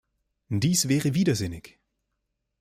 Dies 0.49 0.89
wäre 0.89 1.13
widersinnig. 1.13 1.77